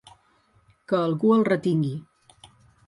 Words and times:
Que 0.93 0.97
algú 1.03 1.37
el 1.37 1.47
retingui. 1.51 1.97